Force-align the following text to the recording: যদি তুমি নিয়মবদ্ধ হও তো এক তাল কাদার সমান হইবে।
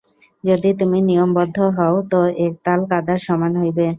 যদি 0.43 0.69
তুমি 0.79 0.97
নিয়মবদ্ধ 1.01 1.57
হও 1.77 1.95
তো 2.11 2.19
এক 2.45 2.53
তাল 2.65 2.79
কাদার 2.91 3.19
সমান 3.27 3.53
হইবে। 3.61 3.87